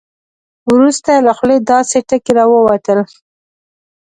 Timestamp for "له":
1.25-1.31